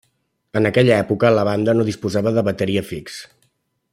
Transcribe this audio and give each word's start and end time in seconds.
En 0.59 0.67
aquella 0.69 0.95
època 1.03 1.31
la 1.35 1.43
banda 1.49 1.77
no 1.77 1.87
disposava 1.91 2.35
de 2.39 2.47
bateria 2.51 2.87
fix. 2.93 3.21